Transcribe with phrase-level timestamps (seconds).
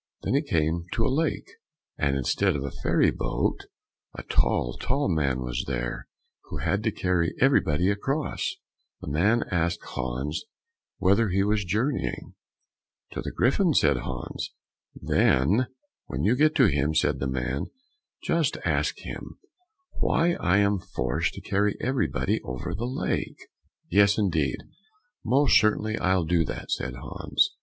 [0.23, 1.47] Then he came to a lake,
[1.95, 3.65] and instead of a ferry boat,
[4.17, 6.07] a tall, tall man was there
[6.45, 8.55] who had to carry everybody across.
[9.01, 10.43] The man asked Hans
[10.97, 12.33] whither he was journeying?
[13.11, 14.49] "To the Griffin," said Hans.
[14.95, 15.67] "Then
[16.07, 17.67] when you get to him," said the man,
[18.23, 19.37] "just ask him
[19.99, 23.37] why I am forced to carry everybody over the lake."
[23.91, 24.63] "Yes, indeed,
[25.23, 27.51] most certainly I'll do that," said Hans.